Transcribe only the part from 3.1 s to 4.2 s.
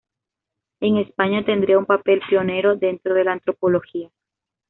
de la antropología.